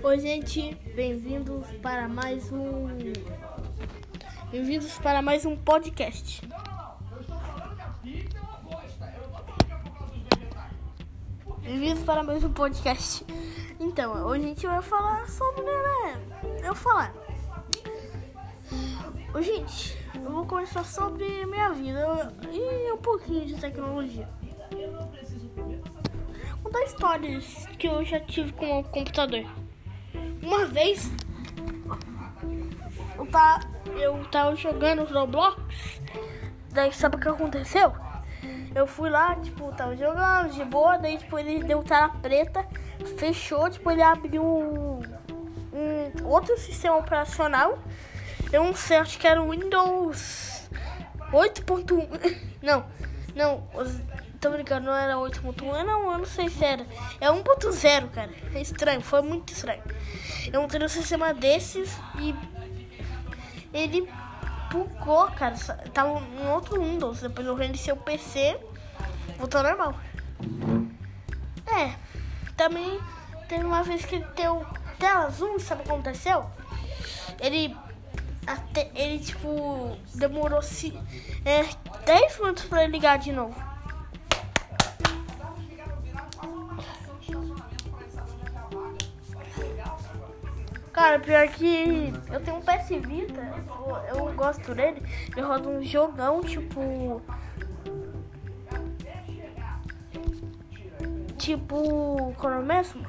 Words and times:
Oi, 0.00 0.18
gente, 0.20 0.74
bem-vindos 0.94 1.66
para 1.82 2.08
mais 2.08 2.52
um. 2.52 2.86
Bem-vindos 4.50 4.96
para 4.98 5.20
mais 5.20 5.44
um 5.44 5.56
podcast. 5.56 6.40
Bem-vindos 11.62 12.04
para 12.04 12.22
mais 12.22 12.44
um 12.44 12.52
podcast. 12.52 13.26
Então, 13.80 14.24
hoje 14.26 14.44
a 14.44 14.48
gente 14.48 14.66
vai 14.66 14.82
falar 14.82 15.28
sobre, 15.28 15.64
né? 15.64 16.22
Eu 16.64 16.74
falar. 16.76 17.12
Ô, 19.34 19.42
gente, 19.42 19.98
eu 20.14 20.30
vou 20.30 20.46
conversar 20.46 20.84
sobre 20.84 21.44
minha 21.46 21.72
vida 21.72 22.32
e 22.52 22.92
um 22.92 22.98
pouquinho 22.98 23.44
de 23.46 23.56
tecnologia. 23.56 24.28
Contar 26.62 26.84
histórias 26.84 27.66
que 27.78 27.88
eu 27.88 28.04
já 28.04 28.20
tive 28.20 28.52
com 28.52 28.78
o 28.78 28.84
computador. 28.84 29.44
Uma 30.42 30.66
vez 30.66 31.10
eu 33.16 33.26
tava, 33.26 33.60
eu 34.00 34.24
tava 34.30 34.56
jogando 34.56 35.04
Roblox, 35.04 36.00
daí 36.70 36.92
sabe 36.92 37.16
o 37.16 37.20
que 37.20 37.28
aconteceu? 37.28 37.92
Eu 38.74 38.86
fui 38.86 39.10
lá, 39.10 39.34
tipo, 39.36 39.72
tava 39.72 39.96
jogando 39.96 40.52
de 40.52 40.64
boa, 40.64 40.98
daí 40.98 41.18
tipo, 41.18 41.38
ele 41.38 41.64
deu 41.64 41.82
tela 41.82 42.08
preta, 42.08 42.64
fechou, 43.16 43.68
tipo, 43.68 43.90
ele 43.90 44.02
abriu 44.02 44.42
um, 44.42 45.00
um 46.22 46.26
outro 46.26 46.56
sistema 46.56 46.96
operacional. 46.96 47.78
Eu 48.52 48.64
não 48.64 48.74
sei, 48.74 48.98
acho 48.98 49.18
que 49.18 49.26
era 49.26 49.42
o 49.42 49.50
Windows 49.50 50.68
8.1. 51.32 52.48
Não, 52.60 52.84
não, 53.36 53.62
tô 54.40 54.50
brincando, 54.50 54.86
não 54.86 54.94
era 54.94 55.14
8.1, 55.14 55.84
não, 55.84 56.12
eu 56.12 56.18
não 56.18 56.26
sei 56.26 56.48
se 56.48 56.64
era. 56.64 56.86
É 57.20 57.28
1.0, 57.28 58.10
cara. 58.10 58.30
É 58.54 58.60
estranho, 58.60 59.00
foi 59.00 59.22
muito 59.22 59.52
estranho. 59.52 59.82
Eu 60.52 60.62
entrei 60.62 60.80
no 60.80 60.88
sistema 60.88 61.34
desses 61.34 61.98
e 62.18 62.34
ele 63.72 64.08
bugou, 64.70 65.26
cara. 65.32 65.56
Tava 65.92 66.20
em 66.20 66.46
outro 66.48 66.80
Windows. 66.80 67.20
Depois 67.20 67.46
eu 67.46 67.54
reiniciei 67.54 67.92
o 67.92 67.96
PC, 67.96 68.58
voltou 69.38 69.62
normal. 69.62 69.94
É, 71.66 71.94
também 72.56 72.98
teve 73.48 73.64
uma 73.64 73.82
vez 73.82 74.04
que 74.04 74.16
ele 74.16 74.26
deu 74.34 74.66
tela 74.98 75.26
azul, 75.26 75.58
sabe 75.60 75.82
o 75.82 75.84
que 75.84 75.90
aconteceu? 75.90 76.46
Ele 77.40 77.76
até 78.46 78.90
ele 78.94 79.18
tipo 79.18 79.96
demorou 80.14 80.62
se 80.62 80.98
é, 81.44 81.64
10 82.06 82.40
minutos 82.40 82.64
para 82.64 82.86
ligar 82.86 83.18
de 83.18 83.32
novo. 83.32 83.54
Cara, 90.98 91.20
pior 91.20 91.46
que 91.46 92.12
eu 92.28 92.40
tenho 92.40 92.56
um 92.56 92.60
PS 92.60 92.88
Vita, 93.06 93.40
eu, 94.08 94.26
eu 94.26 94.34
gosto 94.34 94.74
dele, 94.74 95.00
ele 95.30 95.40
roda 95.46 95.68
um 95.68 95.80
jogão, 95.80 96.40
tipo. 96.40 97.22
Tipo. 101.36 102.34
Qual 102.36 102.52
é 102.52 102.60
mesmo? 102.60 103.06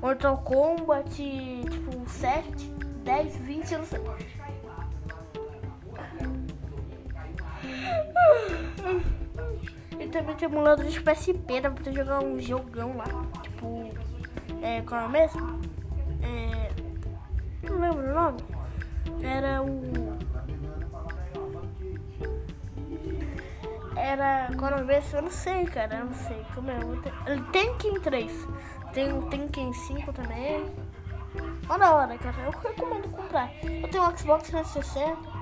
Mortal 0.00 0.38
Kombat, 0.38 1.14
tipo 1.14 2.08
7, 2.08 2.70
10, 3.04 3.36
20, 3.36 3.72
eu 3.72 3.78
não 3.80 3.86
sei. 3.86 4.00
E 10.00 10.08
também 10.08 10.36
tem 10.36 10.48
emulador 10.48 10.86
de 10.86 11.02
PSP, 11.02 11.60
dá 11.60 11.70
pra 11.70 11.92
jogar 11.92 12.20
um 12.24 12.40
jogão 12.40 12.96
lá. 12.96 13.04
Tipo. 13.42 13.92
É, 14.62 14.80
qual 14.80 15.02
é 15.02 15.08
mesmo? 15.08 15.73
Não 17.68 17.80
lembro 17.80 18.10
o 18.10 18.14
nome. 18.14 18.44
Era 19.22 19.62
o. 19.62 20.14
Era. 23.96 24.48
É 24.50 25.16
Eu 25.16 25.22
não 25.22 25.30
sei, 25.30 25.64
cara. 25.66 25.96
Eu 25.96 26.04
não 26.06 26.14
sei. 26.14 26.44
Como 26.54 26.70
é? 26.70 26.78
Ele 27.26 27.42
tem 27.52 27.72
Tekken 27.74 28.00
3. 28.00 28.48
Tem 28.92 29.20
Tekken 29.28 29.72
5 29.72 30.12
também. 30.12 30.66
Olha 31.68 31.78
da 31.78 31.94
hora, 31.94 32.18
cara. 32.18 32.36
Eu 32.42 32.50
recomendo 32.50 33.08
comprar. 33.10 33.50
Eu 33.62 33.88
tenho 33.88 34.04
um 34.04 34.16
Xbox 34.16 34.48
360. 34.48 35.34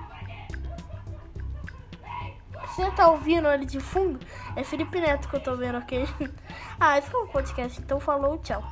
Você 2.66 2.90
tá 2.92 3.10
ouvindo 3.10 3.48
ali 3.48 3.66
de 3.66 3.80
fundo? 3.80 4.18
É 4.56 4.64
Felipe 4.64 4.98
Neto 4.98 5.28
que 5.28 5.36
eu 5.36 5.42
tô 5.42 5.56
vendo 5.56 5.76
aqui. 5.76 6.04
ah, 6.80 6.96
esse 6.98 7.10
foi 7.10 7.22
um 7.22 7.26
podcast. 7.26 7.80
Então 7.80 8.00
falou, 8.00 8.38
tchau. 8.38 8.62